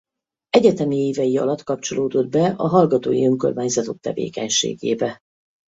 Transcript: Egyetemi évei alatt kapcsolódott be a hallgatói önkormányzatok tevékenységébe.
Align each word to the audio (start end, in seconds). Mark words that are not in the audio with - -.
Egyetemi 0.49 0.95
évei 0.97 1.37
alatt 1.37 1.63
kapcsolódott 1.63 2.27
be 2.29 2.53
a 2.57 2.67
hallgatói 2.67 3.25
önkormányzatok 3.25 3.99
tevékenységébe. 3.99 5.19